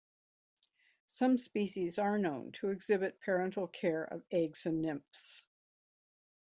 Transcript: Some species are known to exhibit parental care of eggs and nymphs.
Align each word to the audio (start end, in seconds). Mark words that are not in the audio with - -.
Some 1.09 1.37
species 1.37 1.99
are 1.99 2.17
known 2.17 2.53
to 2.53 2.69
exhibit 2.69 3.19
parental 3.19 3.67
care 3.67 4.03
of 4.03 4.23
eggs 4.31 4.65
and 4.65 4.81
nymphs. 4.81 5.43